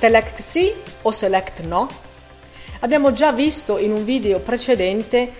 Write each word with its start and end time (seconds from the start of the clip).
Select 0.00 0.40
sì 0.40 0.72
o 1.02 1.12
select 1.12 1.60
no? 1.60 1.86
Abbiamo 2.80 3.12
già 3.12 3.32
visto 3.32 3.76
in 3.76 3.92
un 3.92 4.02
video 4.02 4.40
precedente 4.40 5.30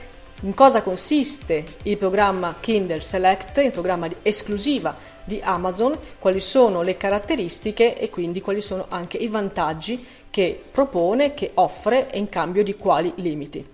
in 0.43 0.53
cosa 0.53 0.83
consiste 0.83 1.65
il 1.85 1.97
programma 1.97 2.57
Kindle 2.61 3.01
Select, 3.01 3.57
il 3.57 3.71
programma 3.71 4.07
di 4.07 4.17
esclusiva 4.21 4.95
di 5.25 5.41
Amazon, 5.43 5.99
quali 6.19 6.41
sono 6.41 6.83
le 6.83 6.99
caratteristiche 6.99 7.97
e 7.99 8.11
quindi 8.11 8.43
quali 8.43 8.61
sono 8.61 8.85
anche 8.91 9.17
i 9.17 9.29
vantaggi 9.29 10.07
che 10.29 10.63
propone, 10.71 11.33
che 11.33 11.53
offre 11.55 12.11
e 12.11 12.19
in 12.19 12.29
cambio 12.29 12.63
di 12.63 12.77
quali 12.77 13.11
limiti. 13.17 13.67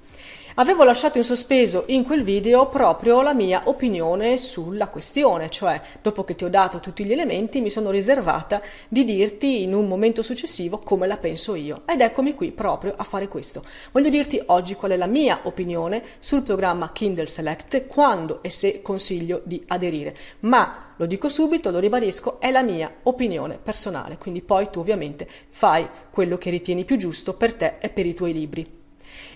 Avevo 0.59 0.85
lasciato 0.85 1.19
in 1.19 1.25
sospeso 1.25 1.85
in 1.89 2.03
quel 2.03 2.23
video 2.23 2.71
proprio 2.71 3.21
la 3.21 3.35
mia 3.35 3.65
opinione 3.67 4.39
sulla 4.39 4.89
questione, 4.89 5.51
cioè 5.51 5.79
dopo 6.01 6.25
che 6.25 6.35
ti 6.35 6.45
ho 6.45 6.49
dato 6.49 6.81
tutti 6.81 7.05
gli 7.05 7.13
elementi 7.13 7.61
mi 7.61 7.69
sono 7.69 7.91
riservata 7.91 8.63
di 8.89 9.05
dirti 9.05 9.65
in 9.65 9.75
un 9.75 9.87
momento 9.87 10.23
successivo 10.23 10.79
come 10.79 11.07
la 11.07 11.19
penso 11.19 11.57
io. 11.57 11.83
Ed 11.85 12.01
eccomi 12.01 12.33
qui 12.33 12.53
proprio 12.53 12.95
a 12.97 13.05
fare 13.05 13.29
questo. 13.29 13.63
Voglio 13.93 14.09
dirti 14.09 14.43
oggi 14.47 14.77
qual 14.77 14.93
è 14.93 14.97
la 14.97 15.05
mia 15.05 15.41
opinione 15.43 16.03
sul 16.21 16.41
programma 16.41 16.91
Kindle 16.91 17.27
Select, 17.27 17.85
quando 17.87 18.43
e 18.43 18.49
se 18.49 18.81
consiglio 18.81 19.43
di 19.45 19.63
aderire. 19.67 20.17
Ma 20.41 20.95
lo 20.97 21.05
dico 21.05 21.29
subito, 21.29 21.71
lo 21.71 21.81
ribadisco, 21.81 22.41
è 22.41 22.51
la 22.51 22.63
mia 22.63 22.91
opinione 23.03 23.59
personale, 23.63 24.17
quindi 24.17 24.41
poi 24.41 24.71
tu 24.71 24.79
ovviamente 24.79 25.29
fai 25.51 25.87
quello 26.11 26.39
che 26.39 26.49
ritieni 26.49 26.87
più 26.87 26.97
giusto 26.97 27.35
per 27.35 27.53
te 27.53 27.75
e 27.79 27.91
per 27.91 28.07
i 28.07 28.15
tuoi 28.15 28.33
libri. 28.33 28.85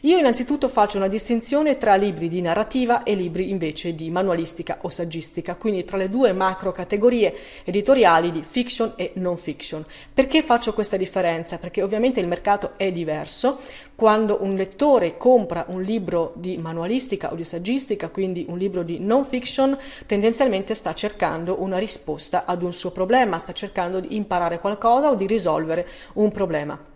Io 0.04 0.16
innanzitutto 0.16 0.70
faccio 0.70 0.96
una 0.96 1.08
distinzione 1.08 1.76
tra 1.76 1.94
libri 1.94 2.26
di 2.28 2.40
narrativa 2.40 3.02
e 3.02 3.14
libri 3.14 3.50
invece 3.50 3.94
di 3.94 4.08
manualistica 4.08 4.78
o 4.80 4.88
saggistica, 4.88 5.56
quindi 5.56 5.84
tra 5.84 5.98
le 5.98 6.08
due 6.08 6.32
macro 6.32 6.72
categorie 6.72 7.34
editoriali 7.64 8.30
di 8.30 8.42
fiction 8.42 8.94
e 8.96 9.12
non 9.16 9.36
fiction. 9.36 9.84
Perché 10.14 10.40
faccio 10.40 10.72
questa 10.72 10.96
differenza? 10.96 11.58
Perché 11.58 11.82
ovviamente 11.82 12.18
il 12.18 12.28
mercato 12.28 12.78
è 12.78 12.90
diverso. 12.90 13.58
Quando 13.94 14.38
un 14.40 14.54
lettore 14.54 15.18
compra 15.18 15.66
un 15.68 15.82
libro 15.82 16.32
di 16.36 16.56
manualistica 16.56 17.30
o 17.30 17.34
di 17.34 17.44
saggistica, 17.44 18.08
quindi 18.08 18.46
un 18.48 18.56
libro 18.56 18.82
di 18.82 18.98
non 19.00 19.26
fiction, 19.26 19.76
tendenzialmente 20.06 20.72
sta 20.72 20.94
cercando 20.94 21.60
una 21.60 21.76
risposta 21.76 22.46
ad 22.46 22.62
un 22.62 22.72
suo 22.72 22.90
problema, 22.90 23.36
sta 23.36 23.52
cercando 23.52 24.00
di 24.00 24.16
imparare 24.16 24.60
qualcosa 24.60 25.10
o 25.10 25.14
di 25.14 25.26
risolvere 25.26 25.86
un 26.14 26.32
problema. 26.32 26.89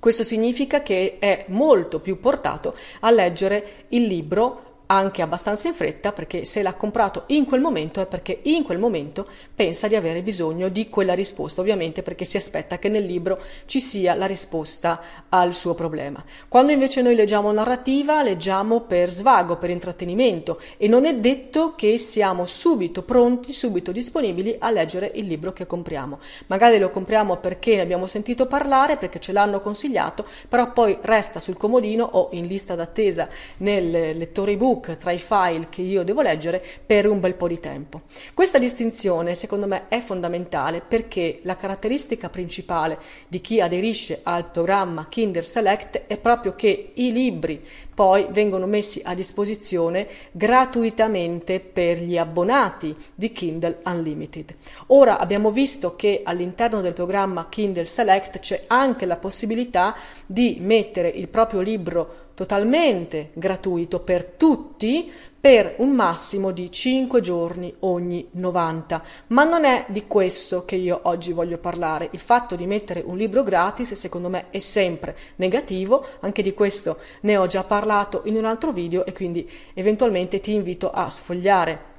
Questo 0.00 0.24
significa 0.24 0.82
che 0.82 1.18
è 1.18 1.44
molto 1.48 2.00
più 2.00 2.18
portato 2.20 2.74
a 3.00 3.10
leggere 3.10 3.84
il 3.88 4.04
libro 4.04 4.69
anche 4.90 5.22
abbastanza 5.22 5.68
in 5.68 5.74
fretta 5.74 6.12
perché 6.12 6.44
se 6.44 6.62
l'ha 6.62 6.74
comprato 6.74 7.24
in 7.28 7.44
quel 7.44 7.60
momento 7.60 8.00
è 8.00 8.06
perché 8.06 8.40
in 8.42 8.64
quel 8.64 8.78
momento 8.78 9.26
pensa 9.54 9.86
di 9.86 9.94
avere 9.94 10.22
bisogno 10.22 10.68
di 10.68 10.88
quella 10.88 11.14
risposta, 11.14 11.60
ovviamente 11.60 12.02
perché 12.02 12.24
si 12.24 12.36
aspetta 12.36 12.78
che 12.78 12.88
nel 12.88 13.04
libro 13.04 13.40
ci 13.66 13.80
sia 13.80 14.14
la 14.14 14.26
risposta 14.26 15.00
al 15.28 15.54
suo 15.54 15.74
problema. 15.74 16.22
Quando 16.48 16.72
invece 16.72 17.02
noi 17.02 17.14
leggiamo 17.14 17.52
narrativa, 17.52 18.22
leggiamo 18.22 18.80
per 18.80 19.10
svago, 19.10 19.58
per 19.58 19.70
intrattenimento 19.70 20.60
e 20.76 20.88
non 20.88 21.04
è 21.06 21.14
detto 21.14 21.74
che 21.76 21.96
siamo 21.96 22.46
subito 22.46 23.02
pronti, 23.02 23.52
subito 23.52 23.92
disponibili 23.92 24.56
a 24.58 24.70
leggere 24.72 25.12
il 25.14 25.26
libro 25.26 25.52
che 25.52 25.66
compriamo. 25.66 26.18
Magari 26.48 26.78
lo 26.78 26.90
compriamo 26.90 27.36
perché 27.36 27.76
ne 27.76 27.82
abbiamo 27.82 28.08
sentito 28.08 28.46
parlare, 28.46 28.96
perché 28.96 29.20
ce 29.20 29.30
l'hanno 29.32 29.60
consigliato, 29.60 30.26
però 30.48 30.72
poi 30.72 30.98
resta 31.02 31.38
sul 31.38 31.56
comodino 31.56 32.04
o 32.04 32.30
in 32.32 32.46
lista 32.46 32.74
d'attesa 32.74 33.28
nel 33.58 34.16
lettore 34.16 34.52
ebook 34.52 34.78
ebook 34.80 34.96
tra 34.96 35.12
i 35.12 35.18
file 35.18 35.68
che 35.68 35.82
io 35.82 36.02
devo 36.02 36.22
leggere 36.22 36.64
per 36.84 37.06
un 37.06 37.20
bel 37.20 37.34
po' 37.34 37.46
di 37.46 37.60
tempo. 37.60 38.02
Questa 38.34 38.58
distinzione 38.58 39.34
secondo 39.34 39.66
me 39.66 39.86
è 39.88 40.00
fondamentale 40.00 40.80
perché 40.80 41.40
la 41.42 41.54
caratteristica 41.54 42.30
principale 42.30 42.98
di 43.28 43.40
chi 43.40 43.60
aderisce 43.60 44.20
al 44.22 44.50
programma 44.50 45.06
Kindle 45.08 45.42
Select 45.42 46.04
è 46.06 46.16
proprio 46.16 46.54
che 46.54 46.92
i 46.94 47.12
libri 47.12 47.62
poi 47.94 48.26
vengono 48.30 48.66
messi 48.66 49.02
a 49.04 49.14
disposizione 49.14 50.08
gratuitamente 50.32 51.60
per 51.60 51.98
gli 51.98 52.16
abbonati 52.16 52.96
di 53.14 53.30
Kindle 53.30 53.80
Unlimited. 53.84 54.54
Ora 54.86 55.18
abbiamo 55.18 55.50
visto 55.50 55.96
che 55.96 56.22
all'interno 56.24 56.80
del 56.80 56.94
programma 56.94 57.48
Kindle 57.50 57.84
Select 57.84 58.38
c'è 58.38 58.64
anche 58.68 59.04
la 59.04 59.18
possibilità 59.18 59.94
di 60.24 60.56
mettere 60.60 61.08
il 61.08 61.28
proprio 61.28 61.60
libro 61.60 62.28
totalmente 62.40 63.32
gratuito 63.34 64.00
per 64.00 64.24
tutti 64.24 65.12
per 65.38 65.74
un 65.78 65.90
massimo 65.90 66.52
di 66.52 66.72
5 66.72 67.20
giorni 67.20 67.74
ogni 67.80 68.26
90. 68.30 69.02
Ma 69.26 69.44
non 69.44 69.66
è 69.66 69.84
di 69.88 70.06
questo 70.06 70.64
che 70.64 70.76
io 70.76 71.00
oggi 71.02 71.32
voglio 71.32 71.58
parlare. 71.58 72.08
Il 72.12 72.18
fatto 72.18 72.56
di 72.56 72.64
mettere 72.64 73.02
un 73.04 73.18
libro 73.18 73.42
gratis 73.42 73.92
secondo 73.92 74.30
me 74.30 74.48
è 74.48 74.58
sempre 74.58 75.14
negativo, 75.36 76.02
anche 76.20 76.40
di 76.40 76.54
questo 76.54 76.96
ne 77.22 77.36
ho 77.36 77.46
già 77.46 77.62
parlato 77.62 78.22
in 78.24 78.36
un 78.36 78.46
altro 78.46 78.72
video 78.72 79.04
e 79.04 79.12
quindi 79.12 79.46
eventualmente 79.74 80.40
ti 80.40 80.54
invito 80.54 80.90
a 80.90 81.10
sfogliare 81.10 81.89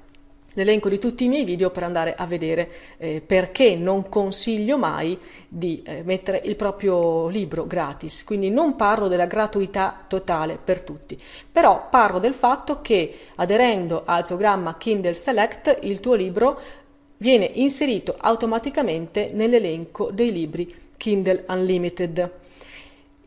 l'elenco 0.54 0.90
di 0.90 1.00
tutti 1.00 1.24
i 1.24 1.28
miei 1.28 1.44
video 1.44 1.70
per 1.70 1.84
andare 1.84 2.14
a 2.16 2.26
vedere 2.26 2.70
eh, 2.98 3.22
perché 3.26 3.76
non 3.76 4.10
consiglio 4.10 4.78
mai 4.78 5.18
di 5.48 5.82
eh, 5.86 6.04
mettere 6.04 6.42
il 6.46 6.56
proprio 6.56 7.28
libro 7.28 7.66
gratis. 7.66 8.24
Quindi 8.24 8.50
non 8.50 8.76
parlo 8.76 9.08
della 9.08 9.26
gratuità 9.26 10.06
totale 10.08 10.58
per 10.64 10.82
tutti, 10.82 11.18
però 11.52 11.88
parlo 11.90 12.20
del 12.20 12.34
fatto 12.34 12.82
che 12.82 13.14
aderendo 13.36 14.04
al 14.06 14.26
programma 14.26 14.78
Kindle 14.78 15.14
Select 15.14 15.80
il 15.84 16.00
tuo 16.00 16.16
libro 16.16 16.60
viene 17.18 17.50
inserito 17.54 18.16
automaticamente 18.18 19.30
nell'elenco 19.34 20.10
dei 20.12 20.32
libri 20.32 20.74
Kindle 20.98 21.46
Unlimited. 21.48 22.41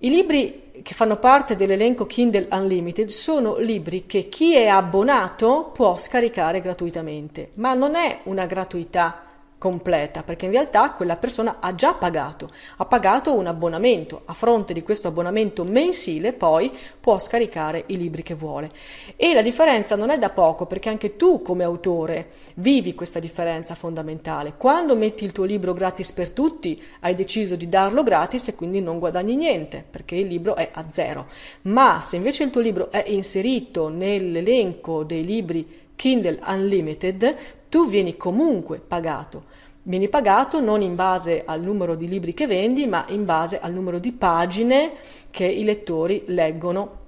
I 0.04 0.10
libri 0.10 0.64
che 0.82 0.92
fanno 0.92 1.16
parte 1.16 1.56
dell'elenco 1.56 2.04
Kindle 2.04 2.48
Unlimited 2.50 3.08
sono 3.08 3.56
libri 3.56 4.04
che 4.04 4.28
chi 4.28 4.54
è 4.54 4.66
abbonato 4.66 5.70
può 5.72 5.96
scaricare 5.96 6.60
gratuitamente, 6.60 7.52
ma 7.56 7.72
non 7.72 7.94
è 7.94 8.20
una 8.24 8.44
gratuità 8.44 9.23
completa, 9.64 10.22
perché 10.22 10.44
in 10.44 10.50
realtà 10.50 10.90
quella 10.90 11.16
persona 11.16 11.56
ha 11.58 11.74
già 11.74 11.94
pagato, 11.94 12.50
ha 12.76 12.84
pagato 12.84 13.34
un 13.34 13.46
abbonamento, 13.46 14.20
a 14.26 14.34
fronte 14.34 14.74
di 14.74 14.82
questo 14.82 15.08
abbonamento 15.08 15.64
mensile 15.64 16.34
poi 16.34 16.70
può 17.00 17.18
scaricare 17.18 17.84
i 17.86 17.96
libri 17.96 18.22
che 18.22 18.34
vuole. 18.34 18.68
E 19.16 19.32
la 19.32 19.40
differenza 19.40 19.96
non 19.96 20.10
è 20.10 20.18
da 20.18 20.28
poco, 20.28 20.66
perché 20.66 20.90
anche 20.90 21.16
tu 21.16 21.40
come 21.40 21.64
autore 21.64 22.32
vivi 22.56 22.94
questa 22.94 23.20
differenza 23.20 23.74
fondamentale. 23.74 24.52
Quando 24.58 24.96
metti 24.96 25.24
il 25.24 25.32
tuo 25.32 25.44
libro 25.44 25.72
gratis 25.72 26.12
per 26.12 26.32
tutti, 26.32 26.78
hai 27.00 27.14
deciso 27.14 27.56
di 27.56 27.66
darlo 27.66 28.02
gratis 28.02 28.48
e 28.48 28.54
quindi 28.54 28.82
non 28.82 28.98
guadagni 28.98 29.34
niente, 29.34 29.82
perché 29.90 30.16
il 30.16 30.26
libro 30.26 30.56
è 30.56 30.68
a 30.74 30.84
zero. 30.90 31.28
Ma 31.62 32.02
se 32.02 32.16
invece 32.16 32.44
il 32.44 32.50
tuo 32.50 32.60
libro 32.60 32.90
è 32.90 33.02
inserito 33.06 33.88
nell'elenco 33.88 35.04
dei 35.04 35.24
libri 35.24 35.82
Kindle 35.96 36.40
Unlimited, 36.46 37.36
tu 37.74 37.88
vieni 37.88 38.16
comunque 38.16 38.78
pagato. 38.78 39.46
Vieni 39.82 40.08
pagato 40.08 40.60
non 40.60 40.80
in 40.80 40.94
base 40.94 41.42
al 41.44 41.60
numero 41.60 41.96
di 41.96 42.06
libri 42.06 42.32
che 42.32 42.46
vendi, 42.46 42.86
ma 42.86 43.04
in 43.08 43.24
base 43.24 43.58
al 43.58 43.72
numero 43.72 43.98
di 43.98 44.12
pagine 44.12 44.92
che 45.28 45.44
i 45.44 45.64
lettori 45.64 46.22
leggono 46.28 46.98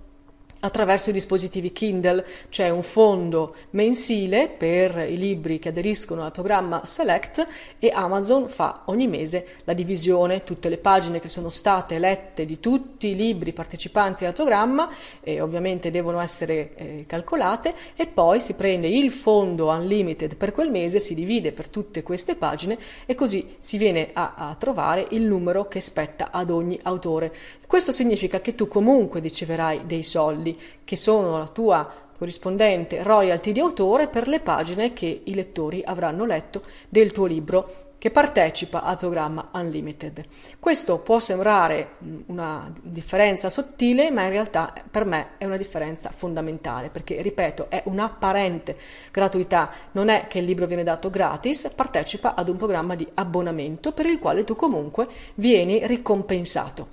attraverso 0.60 1.10
i 1.10 1.12
dispositivi 1.12 1.72
Kindle. 1.72 2.24
C'è 2.48 2.68
un 2.70 2.82
fondo 2.82 3.54
mensile 3.70 4.48
per 4.48 5.06
i 5.08 5.16
libri 5.16 5.58
che 5.58 5.68
aderiscono 5.68 6.22
al 6.22 6.32
programma 6.32 6.84
Select 6.84 7.46
e 7.78 7.90
Amazon 7.92 8.48
fa 8.48 8.82
ogni 8.86 9.08
mese 9.08 9.46
la 9.64 9.72
divisione, 9.72 10.44
tutte 10.44 10.68
le 10.68 10.78
pagine 10.78 11.20
che 11.20 11.28
sono 11.28 11.50
state 11.50 11.98
lette 11.98 12.44
di 12.44 12.60
tutti 12.60 13.08
i 13.08 13.16
libri 13.16 13.52
partecipanti 13.52 14.24
al 14.24 14.34
programma 14.34 14.90
e 15.20 15.40
ovviamente 15.40 15.90
devono 15.90 16.20
essere 16.20 16.74
eh, 16.74 17.04
calcolate 17.06 17.74
e 17.94 18.06
poi 18.06 18.40
si 18.40 18.54
prende 18.54 18.88
il 18.88 19.10
fondo 19.10 19.68
unlimited 19.68 20.36
per 20.36 20.52
quel 20.52 20.70
mese, 20.70 21.00
si 21.00 21.14
divide 21.14 21.52
per 21.52 21.68
tutte 21.68 22.02
queste 22.02 22.36
pagine 22.36 22.78
e 23.06 23.14
così 23.14 23.56
si 23.60 23.78
viene 23.78 24.10
a, 24.12 24.34
a 24.36 24.56
trovare 24.58 25.06
il 25.10 25.22
numero 25.22 25.68
che 25.68 25.80
spetta 25.80 26.30
ad 26.30 26.50
ogni 26.50 26.78
autore. 26.82 27.32
Questo 27.66 27.90
significa 27.90 28.40
che 28.40 28.54
tu 28.54 28.68
comunque 28.68 29.20
riceverai 29.20 29.86
dei 29.86 30.04
soldi 30.04 30.45
che 30.84 30.96
sono 30.96 31.38
la 31.38 31.48
tua 31.48 31.90
corrispondente 32.16 33.02
royalty 33.02 33.52
di 33.52 33.60
autore 33.60 34.08
per 34.08 34.28
le 34.28 34.40
pagine 34.40 34.92
che 34.92 35.22
i 35.24 35.34
lettori 35.34 35.82
avranno 35.84 36.24
letto 36.24 36.62
del 36.88 37.12
tuo 37.12 37.26
libro 37.26 37.84
che 37.98 38.10
partecipa 38.10 38.82
al 38.82 38.98
programma 38.98 39.48
Unlimited. 39.52 40.22
Questo 40.60 40.98
può 40.98 41.18
sembrare 41.18 41.96
una 42.26 42.72
differenza 42.82 43.48
sottile, 43.48 44.10
ma 44.10 44.24
in 44.24 44.30
realtà 44.30 44.72
per 44.90 45.04
me 45.04 45.30
è 45.38 45.44
una 45.44 45.56
differenza 45.56 46.10
fondamentale, 46.10 46.90
perché 46.90 47.20
ripeto, 47.22 47.68
è 47.70 47.82
un'apparente 47.86 48.76
gratuità, 49.10 49.70
non 49.92 50.08
è 50.08 50.26
che 50.28 50.38
il 50.38 50.44
libro 50.44 50.66
viene 50.66 50.84
dato 50.84 51.10
gratis, 51.10 51.70
partecipa 51.74 52.34
ad 52.34 52.48
un 52.48 52.56
programma 52.56 52.94
di 52.94 53.08
abbonamento 53.14 53.92
per 53.92 54.06
il 54.06 54.18
quale 54.18 54.44
tu 54.44 54.54
comunque 54.54 55.08
vieni 55.34 55.86
ricompensato. 55.86 56.88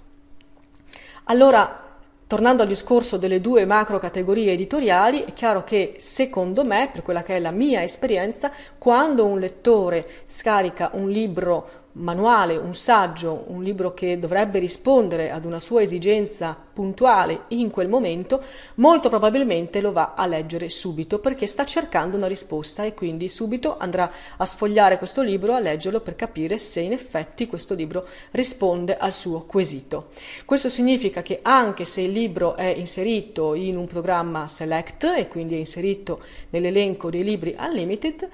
Allora, 1.25 1.92
Tornando 2.33 2.63
al 2.63 2.67
discorso 2.67 3.17
delle 3.17 3.39
due 3.39 3.63
macro 3.67 3.99
categorie 3.99 4.53
editoriali, 4.53 5.21
è 5.21 5.33
chiaro 5.33 5.63
che 5.63 5.97
secondo 5.99 6.65
me, 6.65 6.89
per 6.91 7.03
quella 7.03 7.21
che 7.21 7.35
è 7.35 7.39
la 7.39 7.51
mia 7.51 7.83
esperienza, 7.83 8.51
quando 8.79 9.23
un 9.27 9.39
lettore 9.39 10.03
scarica 10.25 10.89
un 10.93 11.11
libro 11.11 11.82
manuale, 11.93 12.55
un 12.57 12.73
saggio, 12.73 13.45
un 13.47 13.61
libro 13.61 13.93
che 13.93 14.17
dovrebbe 14.17 14.59
rispondere 14.59 15.29
ad 15.29 15.45
una 15.45 15.59
sua 15.59 15.81
esigenza 15.81 16.57
puntuale 16.73 17.43
in 17.49 17.69
quel 17.69 17.87
momento, 17.87 18.41
molto 18.75 19.09
probabilmente 19.09 19.79
lo 19.79 19.91
va 19.91 20.13
a 20.15 20.25
leggere 20.25 20.69
subito 20.69 21.19
perché 21.19 21.45
sta 21.45 21.65
cercando 21.65 22.17
una 22.17 22.25
risposta 22.25 22.83
e 22.83 22.95
quindi 22.95 23.29
subito 23.29 23.77
andrà 23.77 24.11
a 24.37 24.45
sfogliare 24.45 24.97
questo 24.97 25.21
libro, 25.21 25.53
a 25.53 25.59
leggerlo 25.59 25.99
per 25.99 26.15
capire 26.15 26.57
se 26.57 26.79
in 26.81 26.91
effetti 26.91 27.45
questo 27.45 27.75
libro 27.75 28.07
risponde 28.31 28.97
al 28.97 29.13
suo 29.13 29.43
quesito. 29.43 30.09
Questo 30.45 30.69
significa 30.69 31.21
che 31.21 31.39
anche 31.43 31.85
se 31.85 32.01
il 32.01 32.11
libro 32.11 32.55
è 32.55 32.73
inserito 32.75 33.53
in 33.53 33.77
un 33.77 33.85
programma 33.85 34.47
Select 34.47 35.03
e 35.15 35.27
quindi 35.27 35.53
è 35.53 35.59
inserito 35.59 36.21
nell'elenco 36.49 37.11
dei 37.11 37.23
libri 37.23 37.55
Unlimited, 37.57 38.27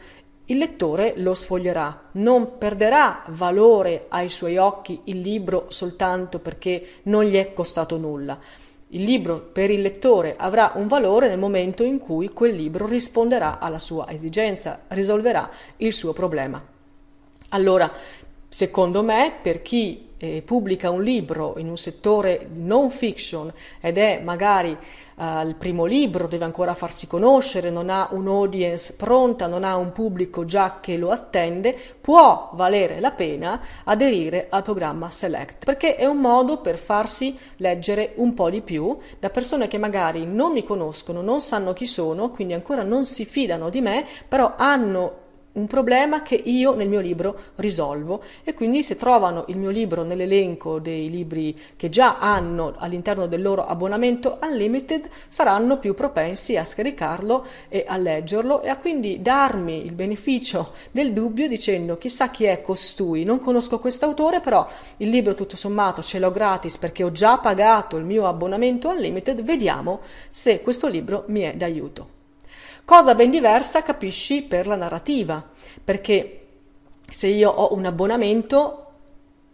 il 0.50 0.58
lettore 0.58 1.14
lo 1.18 1.36
sfoglierà, 1.36 2.10
non 2.14 2.58
perderà 2.58 3.24
valore 3.28 4.06
ai 4.10 4.30
suoi 4.30 4.58
occhi 4.58 5.02
il 5.06 5.20
libro 5.20 5.68
soltanto 5.70 6.40
perché 6.40 7.02
non 7.04 7.24
gli 7.24 7.36
è 7.36 7.54
costato 7.54 7.98
nulla. 7.98 8.40
Il 8.90 9.04
libro 9.04 9.40
per 9.40 9.70
il 9.70 9.82
lettore 9.82 10.36
avrà 10.36 10.72
un 10.74 10.88
valore 10.88 11.28
nel 11.28 11.38
momento 11.38 11.84
in 11.84 12.00
cui 12.00 12.30
quel 12.30 12.56
libro 12.56 12.88
risponderà 12.88 13.60
alla 13.60 13.78
sua 13.78 14.10
esigenza, 14.10 14.86
risolverà 14.88 15.48
il 15.78 15.94
suo 15.94 16.14
problema. 16.14 16.60
Allora, 17.50 17.92
secondo 18.48 19.04
me, 19.04 19.32
per 19.44 19.62
chi 19.62 20.09
eh, 20.20 20.44
pubblica 20.44 20.90
un 20.90 21.02
libro 21.02 21.56
in 21.58 21.70
un 21.70 21.78
settore 21.78 22.48
non 22.54 22.92
fiction 22.92 23.52
ed 23.80 23.98
è 23.98 24.22
magari 24.22 24.78
eh, 25.20 25.42
il 25.46 25.56
primo 25.56 25.86
libro, 25.86 26.28
deve 26.28 26.46
ancora 26.46 26.74
farsi 26.74 27.08
conoscere, 27.08 27.70
non 27.70 27.90
ha 27.90 28.10
un'audience 28.12 28.94
pronta, 28.94 29.48
non 29.48 29.64
ha 29.64 29.76
un 29.76 29.92
pubblico 29.92 30.46
già 30.46 30.80
che 30.80 30.98
lo 30.98 31.10
attende, 31.12 31.78
può 32.00 32.52
valere 32.54 33.00
la 33.00 33.12
pena 33.12 33.62
aderire 33.84 34.48
al 34.50 34.64
programma 34.64 35.10
Select, 35.10 35.66
perché 35.66 35.96
è 35.96 36.06
un 36.06 36.18
modo 36.18 36.60
per 36.60 36.78
farsi 36.78 37.38
leggere 37.58 38.14
un 38.16 38.34
po' 38.34 38.50
di 38.50 38.62
più 38.62 38.98
da 39.20 39.30
persone 39.30 39.68
che 39.68 39.78
magari 39.78 40.26
non 40.26 40.52
mi 40.52 40.64
conoscono, 40.64 41.22
non 41.22 41.42
sanno 41.42 41.74
chi 41.74 41.86
sono, 41.86 42.30
quindi 42.30 42.54
ancora 42.54 42.84
non 42.84 43.06
si 43.06 43.26
fidano 43.26 43.70
di 43.70 43.82
me, 43.82 44.06
però 44.28 44.54
hanno 44.58 45.19
un 45.54 45.68
problema 45.68 46.22
che 46.22 46.36
io 46.36 46.76
nel 46.76 46.88
mio 46.88 47.00
libro 47.00 47.38
risolvo. 47.56 48.22
E 48.44 48.54
quindi 48.54 48.84
se 48.84 48.96
trovano 48.96 49.46
il 49.48 49.58
mio 49.58 49.70
libro 49.70 50.04
nell'elenco 50.04 50.80
dei 50.80 51.10
libri 51.10 51.58
che 51.76 51.90
già 51.90 52.18
hanno 52.18 52.74
all'interno 52.78 53.28
del 53.28 53.42
loro 53.42 53.64
abbonamento 53.64 54.38
unlimited 54.42 55.10
saranno 55.28 55.78
più 55.80 55.94
propensi 55.94 56.58
a 56.58 56.64
scaricarlo 56.64 57.46
e 57.68 57.86
a 57.88 57.98
leggerlo 57.98 58.62
e 58.62 58.70
a 58.70 58.78
quindi 58.78 59.22
darmi 59.22 59.86
il 59.86 59.94
beneficio 59.94 60.74
del 60.92 61.14
dubbio 61.14 61.48
dicendo 61.48 61.98
chissà 61.98 62.30
chi 62.30 62.46
è 62.46 62.62
costui, 62.62 63.24
non 63.24 63.40
conosco 63.40 63.80
quest'autore 63.80 64.42
però 64.42 64.68
il 64.98 65.10
libro 65.10 65.36
tutto 65.36 65.56
sommato 65.56 66.02
ce 66.02 66.20
l'ho 66.20 66.32
gratis 66.32 66.78
perché 66.78 67.04
ho 67.04 67.12
già 67.12 67.38
pagato 67.38 67.98
il 67.98 68.06
mio 68.06 68.28
abbonamento 68.28 68.90
unlimited, 68.90 69.44
vediamo 69.44 70.02
se 70.30 70.62
questo 70.62 70.88
libro 70.88 71.24
mi 71.28 71.42
è 71.42 71.56
d'aiuto. 71.56 72.19
Cosa 72.90 73.14
ben 73.14 73.30
diversa 73.30 73.84
capisci 73.84 74.42
per 74.42 74.66
la 74.66 74.76
narrativa, 74.76 75.48
perché 75.84 76.48
se 77.08 77.28
io 77.28 77.52
ho 77.52 77.76
un 77.76 77.86
abbonamento 77.86 78.86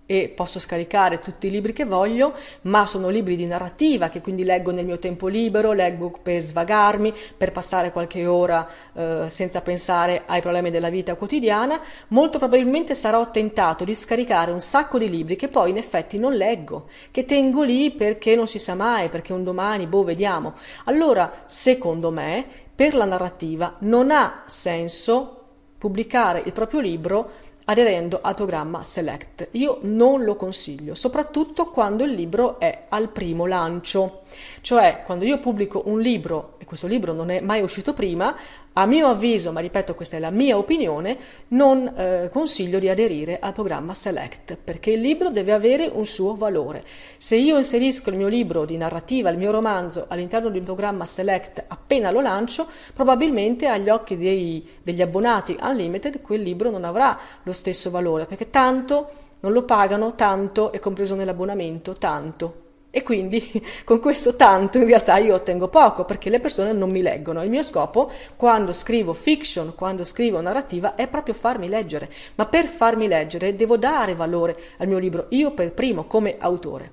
e 0.05 0.31
posso 0.33 0.57
scaricare 0.57 1.19
tutti 1.19 1.47
i 1.47 1.49
libri 1.49 1.73
che 1.73 1.83
voglio, 1.83 2.33
ma 2.61 2.85
sono 2.85 3.09
libri 3.09 3.35
di 3.35 3.45
narrativa 3.45 4.07
che 4.07 4.21
quindi 4.21 4.45
leggo 4.45 4.71
nel 4.71 4.85
mio 4.85 4.99
tempo 4.99 5.27
libero, 5.27 5.73
leggo 5.73 6.11
per 6.21 6.41
svagarmi, 6.41 7.13
per 7.35 7.51
passare 7.51 7.91
qualche 7.91 8.25
ora 8.25 8.65
eh, 8.93 9.25
senza 9.27 9.61
pensare 9.61 10.23
ai 10.25 10.39
problemi 10.39 10.71
della 10.71 10.89
vita 10.89 11.15
quotidiana, 11.15 11.81
molto 12.09 12.37
probabilmente 12.37 12.95
sarò 12.95 13.31
tentato 13.31 13.83
di 13.83 13.95
scaricare 13.95 14.51
un 14.51 14.61
sacco 14.61 14.97
di 14.97 15.09
libri 15.09 15.35
che 15.35 15.49
poi 15.49 15.71
in 15.71 15.77
effetti 15.77 16.17
non 16.17 16.35
leggo, 16.35 16.87
che 17.11 17.25
tengo 17.25 17.63
lì 17.63 17.91
perché 17.91 18.33
non 18.37 18.47
si 18.47 18.59
sa 18.59 18.75
mai, 18.75 19.09
perché 19.09 19.33
un 19.33 19.43
domani, 19.43 19.87
boh, 19.87 20.05
vediamo. 20.05 20.53
Allora, 20.85 21.43
secondo 21.47 22.11
me, 22.11 22.63
per 22.75 22.93
la 22.93 23.05
narrativa 23.05 23.75
non 23.79 24.11
ha 24.11 24.43
senso 24.47 25.43
pubblicare 25.77 26.41
il 26.45 26.51
proprio 26.51 26.81
libro 26.81 27.31
aderendo 27.65 28.19
al 28.21 28.35
programma 28.35 28.83
Select. 28.83 29.49
Io 29.51 29.79
non 29.83 30.23
lo 30.23 30.35
consiglio, 30.35 30.93
soprattutto 30.93 31.65
quando 31.65 32.03
il 32.03 32.11
libro 32.11 32.59
è 32.59 32.85
al 32.89 33.09
primo 33.09 33.45
lancio. 33.45 34.23
Cioè, 34.61 35.03
quando 35.05 35.25
io 35.25 35.39
pubblico 35.39 35.83
un 35.85 35.99
libro 35.99 36.55
e 36.57 36.65
questo 36.65 36.87
libro 36.87 37.13
non 37.13 37.29
è 37.29 37.41
mai 37.41 37.61
uscito 37.61 37.93
prima, 37.93 38.35
a 38.77 38.85
mio 38.85 39.07
avviso, 39.07 39.53
ma 39.53 39.61
ripeto 39.61 39.95
questa 39.95 40.17
è 40.17 40.19
la 40.19 40.31
mia 40.31 40.57
opinione, 40.57 41.17
non 41.49 41.87
eh, 41.95 42.29
consiglio 42.29 42.77
di 42.77 42.89
aderire 42.89 43.39
al 43.39 43.53
programma 43.53 43.93
Select, 43.93 44.57
perché 44.61 44.91
il 44.91 44.99
libro 44.99 45.29
deve 45.29 45.53
avere 45.53 45.87
un 45.87 46.05
suo 46.05 46.35
valore. 46.35 46.83
Se 47.17 47.37
io 47.37 47.55
inserisco 47.57 48.09
il 48.09 48.17
mio 48.17 48.27
libro 48.27 48.65
di 48.65 48.75
narrativa, 48.75 49.29
il 49.29 49.37
mio 49.37 49.51
romanzo 49.51 50.05
all'interno 50.09 50.49
di 50.49 50.57
un 50.57 50.65
programma 50.65 51.05
Select 51.05 51.63
appena 51.67 52.11
lo 52.11 52.19
lancio, 52.19 52.67
probabilmente 52.93 53.67
agli 53.67 53.89
occhi 53.89 54.17
dei, 54.17 54.67
degli 54.83 55.01
abbonati 55.01 55.55
Unlimited 55.61 56.19
quel 56.21 56.41
libro 56.41 56.69
non 56.69 56.83
avrà 56.83 57.17
lo 57.43 57.53
stesso 57.53 57.89
valore, 57.89 58.25
perché 58.25 58.49
tanto 58.49 59.09
non 59.39 59.53
lo 59.53 59.63
pagano, 59.63 60.15
tanto 60.15 60.73
è 60.73 60.79
compreso 60.79 61.15
nell'abbonamento, 61.15 61.93
tanto 61.93 62.63
e 62.95 63.03
quindi 63.03 63.61
con 63.83 63.99
questo 63.99 64.37
tanto 64.37 64.77
in 64.77 64.87
realtà 64.87 65.17
io 65.17 65.33
ottengo 65.33 65.67
poco 65.67 66.05
perché 66.05 66.29
le 66.29 66.39
persone 66.39 66.71
non 66.71 66.89
mi 66.89 67.01
leggono. 67.01 67.43
Il 67.43 67.49
mio 67.49 67.61
scopo 67.61 68.09
quando 68.37 68.71
scrivo 68.71 69.11
fiction, 69.11 69.75
quando 69.75 70.05
scrivo 70.05 70.39
narrativa 70.39 70.95
è 70.95 71.09
proprio 71.09 71.33
farmi 71.33 71.67
leggere, 71.67 72.09
ma 72.35 72.45
per 72.45 72.67
farmi 72.67 73.09
leggere 73.09 73.53
devo 73.53 73.75
dare 73.75 74.15
valore 74.15 74.57
al 74.77 74.87
mio 74.87 74.97
libro, 74.97 75.25
io 75.31 75.51
per 75.51 75.73
primo 75.73 76.05
come 76.05 76.37
autore. 76.39 76.89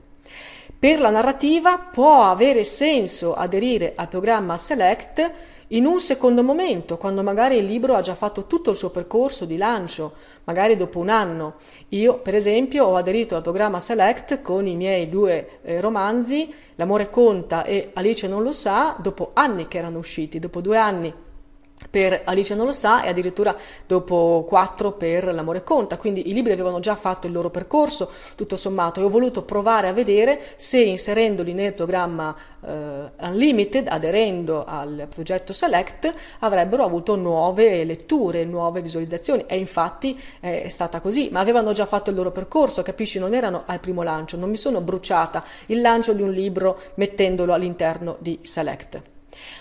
Per 0.76 0.99
la 0.99 1.11
narrativa 1.11 1.78
può 1.78 2.25
avere 2.25 2.64
senso 2.64 3.35
aderire 3.35 3.92
al 3.94 4.09
programma 4.09 4.56
Select 4.56 5.32
in 5.73 5.87
un 5.87 6.00
secondo 6.00 6.43
momento, 6.43 6.97
quando 6.97 7.23
magari 7.23 7.57
il 7.57 7.64
libro 7.64 7.95
ha 7.95 8.00
già 8.00 8.14
fatto 8.14 8.47
tutto 8.47 8.71
il 8.71 8.76
suo 8.76 8.91
percorso 8.91 9.45
di 9.45 9.57
lancio, 9.57 10.12
magari 10.45 10.76
dopo 10.76 10.99
un 10.99 11.09
anno. 11.09 11.55
Io, 11.91 12.19
per 12.19 12.35
esempio, 12.35 12.85
ho 12.85 12.97
aderito 12.97 13.37
al 13.37 13.43
programma 13.43 13.81
Select 13.81 14.43
con 14.43 14.67
i 14.67 14.76
miei 14.76 15.09
due 15.09 15.61
eh, 15.62 15.81
romanzi, 15.81 16.52
L'amore 16.76 17.11
conta 17.11 17.64
e 17.64 17.91
Alice 17.93 18.26
non 18.26 18.43
lo 18.43 18.52
sa, 18.52 18.97
dopo 18.99 19.31
anni 19.35 19.69
che 19.69 19.79
erano 19.79 19.99
usciti, 19.99 20.38
dopo 20.38 20.61
due 20.61 20.79
anni 20.79 21.14
per 21.90 22.22
Alice 22.24 22.54
non 22.54 22.66
lo 22.66 22.72
sa 22.72 23.02
e 23.02 23.08
addirittura 23.08 23.56
dopo 23.86 24.44
quattro 24.48 24.92
per 24.92 25.32
L'amore 25.32 25.62
conta, 25.62 25.96
quindi 25.96 26.28
i 26.28 26.32
libri 26.32 26.52
avevano 26.52 26.80
già 26.80 26.94
fatto 26.94 27.26
il 27.26 27.32
loro 27.32 27.50
percorso, 27.50 28.10
tutto 28.34 28.56
sommato, 28.56 29.00
e 29.00 29.04
ho 29.04 29.08
voluto 29.08 29.42
provare 29.42 29.88
a 29.88 29.92
vedere 29.92 30.40
se 30.56 30.80
inserendoli 30.80 31.52
nel 31.54 31.74
programma 31.74 32.34
eh, 32.64 33.10
Unlimited, 33.20 33.86
aderendo 33.88 34.64
al 34.64 35.06
progetto 35.12 35.52
Select, 35.52 36.12
avrebbero 36.40 36.84
avuto 36.84 37.16
nuove 37.16 37.84
letture, 37.84 38.44
nuove 38.44 38.80
visualizzazioni. 38.80 39.44
E 39.46 39.56
infatti 39.56 40.18
è 40.40 40.68
stata 40.68 41.00
così, 41.00 41.28
ma 41.30 41.40
avevano 41.40 41.72
già 41.72 41.86
fatto 41.86 42.10
il 42.10 42.16
loro 42.16 42.30
percorso, 42.30 42.82
capisci, 42.82 43.18
non 43.18 43.34
erano 43.34 43.62
al 43.66 43.80
primo 43.80 44.02
lancio, 44.02 44.36
non 44.36 44.50
mi 44.50 44.56
sono 44.56 44.80
bruciata 44.80 45.44
il 45.66 45.80
lancio 45.80 46.12
di 46.12 46.22
un 46.22 46.30
libro 46.30 46.80
mettendolo 46.94 47.52
all'interno 47.52 48.16
di 48.20 48.38
Select. 48.42 49.12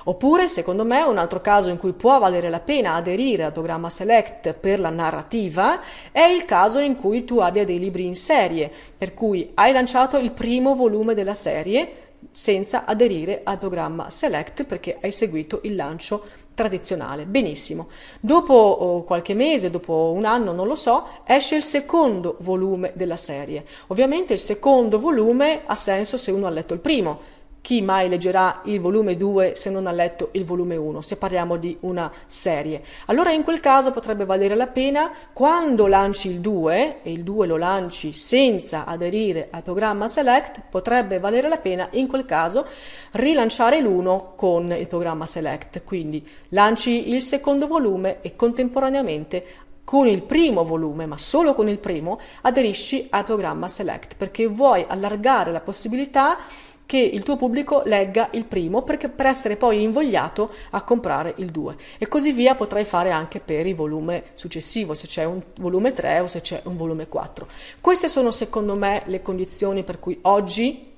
Oppure, 0.06 0.48
secondo 0.48 0.86
me, 0.86 1.02
un 1.02 1.18
altro 1.18 1.42
caso 1.42 1.70
in 1.70 1.78
cui 1.78 1.94
può 1.94 2.20
valere 2.20 2.50
la 2.50 2.60
pena 2.60 2.96
aderire 2.96 3.44
al 3.44 3.52
programma 3.52 3.90
Select 3.90 4.54
per 4.54 4.80
la 4.80 4.90
narrativa 4.90 5.80
è 6.12 6.24
il 6.24 6.46
caso 6.46 6.80
in 6.80 6.96
cui 6.96 7.24
tu 7.24 7.40
abbia 7.40 7.66
dei 7.66 7.80
libri 7.80 8.06
in 8.06 8.16
serie, 8.16 8.72
per 8.98 9.14
cui 9.14 9.52
hai 9.56 9.72
lanciato 9.72 10.18
il 10.18 10.32
primo 10.32 10.76
volume 10.76 11.14
della 11.14 11.36
serie 11.36 12.10
senza 12.32 12.86
aderire 12.86 13.42
al 13.44 13.58
programma 13.58 14.10
Select 14.10 14.64
perché 14.66 14.98
hai 15.02 15.12
seguito 15.12 15.62
il 15.64 15.76
lancio 15.76 16.24
tradizionale. 16.54 17.26
Benissimo. 17.26 17.90
Dopo 18.20 18.54
oh, 18.54 19.04
qualche 19.04 19.34
mese, 19.34 19.70
dopo 19.70 20.12
un 20.16 20.26
anno, 20.26 20.52
non 20.52 20.68
lo 20.68 20.76
so, 20.76 21.08
esce 21.26 21.56
il 21.56 21.64
secondo 21.64 22.38
volume 22.42 22.92
della 22.96 23.18
serie. 23.18 23.66
Ovviamente 23.88 24.34
il 24.34 24.40
secondo 24.40 25.00
volume 25.00 25.62
ha 25.66 25.76
senso 25.76 26.18
se 26.18 26.32
uno 26.32 26.46
ha 26.46 26.50
letto 26.50 26.74
il 26.74 26.80
primo 26.80 27.40
chi 27.62 27.82
mai 27.82 28.10
leggerà 28.10 28.62
il 28.66 28.80
volume 28.80 29.16
2 29.16 29.54
se 29.56 29.70
non 29.70 29.86
ha 29.86 29.92
letto 29.92 30.30
il 30.34 30.44
volume 30.44 30.76
1, 30.76 31.02
se 31.02 31.16
parliamo 31.16 31.58
di 31.58 31.78
una 31.82 32.12
serie. 32.28 32.82
Allora 33.06 33.32
in 33.32 33.44
quel 33.44 33.60
caso 33.60 33.92
potrebbe 33.92 34.26
valere 34.26 34.56
la 34.56 34.68
pena 34.68 35.12
quando 35.32 35.86
lanci 35.86 36.30
il 36.30 36.40
2 36.40 37.02
e 37.04 37.12
il 37.12 37.24
2 37.24 37.48
lo 37.48 37.58
lanci 37.58 38.14
senza 38.14 38.86
aderire 38.86 39.48
al 39.52 39.62
programma 39.62 40.08
Select, 40.08 40.62
potrebbe 40.70 41.20
valere 41.20 41.48
la 41.48 41.58
pena 41.58 41.88
in 41.92 42.08
quel 42.08 42.26
caso 42.26 42.66
rilanciare 43.12 43.80
l'1 43.80 44.36
con 44.36 44.72
il 44.72 44.88
programma 44.88 45.28
Select. 45.28 45.84
Quindi 45.84 46.28
lanci 46.50 47.10
il 47.10 47.22
secondo 47.22 47.68
volume 47.68 48.22
e 48.22 48.36
contemporaneamente 48.36 49.46
con 49.84 50.08
il 50.08 50.22
primo 50.22 50.64
volume, 50.64 51.06
ma 51.06 51.18
solo 51.18 51.54
con 51.54 51.68
il 51.68 51.80
primo, 51.80 52.20
aderisci 52.42 53.08
al 53.10 53.26
programma 53.26 53.68
Select 53.68 54.16
perché 54.16 54.48
vuoi 54.48 54.86
allargare 54.88 55.52
la 55.52 55.60
possibilità 55.60 56.38
che 56.92 56.98
il 56.98 57.24
tuo 57.24 57.38
pubblico 57.38 57.84
legga 57.86 58.28
il 58.34 58.44
primo 58.44 58.82
perché, 58.82 59.08
per 59.08 59.26
essere 59.26 59.56
poi 59.56 59.82
invogliato 59.82 60.54
a 60.72 60.84
comprare 60.84 61.34
il 61.38 61.50
2 61.50 61.78
e 61.98 62.10
così 62.10 62.34
via 62.34 62.54
potrai 62.54 62.84
fare 62.84 63.12
anche 63.12 63.40
per 63.40 63.66
il 63.66 63.76
volume 63.76 64.32
successivo 64.34 64.94
se 64.94 65.08
c'è 65.08 65.24
un 65.24 65.42
volume 65.62 65.94
3 65.94 66.20
o 66.20 66.28
se 66.28 66.42
c'è 66.42 66.60
un 66.66 66.76
volume 66.76 67.08
4 67.08 67.48
queste 67.80 68.10
sono 68.10 68.30
secondo 68.30 68.76
me 68.76 69.04
le 69.06 69.22
condizioni 69.22 69.86
per 69.86 70.00
cui 70.00 70.20
oggi 70.24 70.91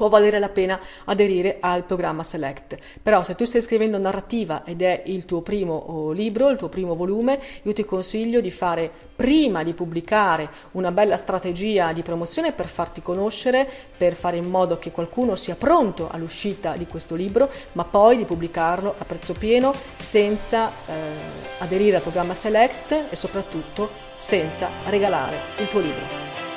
può 0.00 0.08
valere 0.08 0.38
la 0.38 0.48
pena 0.48 0.80
aderire 1.04 1.58
al 1.60 1.84
programma 1.84 2.22
Select. 2.22 2.74
Però 3.02 3.22
se 3.22 3.34
tu 3.34 3.44
stai 3.44 3.60
scrivendo 3.60 3.98
narrativa 3.98 4.64
ed 4.64 4.80
è 4.80 5.02
il 5.04 5.26
tuo 5.26 5.42
primo 5.42 5.74
oh, 5.74 6.12
libro, 6.12 6.48
il 6.48 6.56
tuo 6.56 6.70
primo 6.70 6.94
volume, 6.94 7.38
io 7.64 7.74
ti 7.74 7.84
consiglio 7.84 8.40
di 8.40 8.50
fare 8.50 8.90
prima 9.14 9.62
di 9.62 9.74
pubblicare 9.74 10.48
una 10.70 10.90
bella 10.90 11.18
strategia 11.18 11.92
di 11.92 12.02
promozione 12.02 12.52
per 12.52 12.66
farti 12.66 13.02
conoscere, 13.02 13.68
per 13.94 14.14
fare 14.14 14.38
in 14.38 14.48
modo 14.48 14.78
che 14.78 14.90
qualcuno 14.90 15.36
sia 15.36 15.54
pronto 15.54 16.08
all'uscita 16.10 16.76
di 16.78 16.86
questo 16.86 17.14
libro, 17.14 17.50
ma 17.72 17.84
poi 17.84 18.16
di 18.16 18.24
pubblicarlo 18.24 18.94
a 18.96 19.04
prezzo 19.04 19.34
pieno 19.34 19.74
senza 19.96 20.70
eh, 20.86 20.92
aderire 21.58 21.96
al 21.96 22.02
programma 22.02 22.32
Select 22.32 23.08
e 23.10 23.16
soprattutto 23.16 23.90
senza 24.16 24.70
regalare 24.86 25.40
il 25.58 25.68
tuo 25.68 25.80
libro. 25.80 26.49